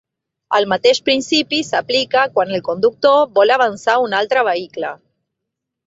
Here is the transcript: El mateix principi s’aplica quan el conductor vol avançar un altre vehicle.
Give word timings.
El 0.59 0.63
mateix 0.71 1.01
principi 1.09 1.59
s’aplica 1.67 2.25
quan 2.39 2.55
el 2.59 2.65
conductor 2.71 3.23
vol 3.39 3.57
avançar 3.61 4.01
un 4.09 4.21
altre 4.25 4.49
vehicle. 4.53 4.97